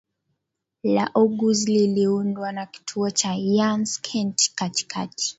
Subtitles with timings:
[0.83, 5.29] la Oguz liliundwa na kituo cha Yanskent Katikati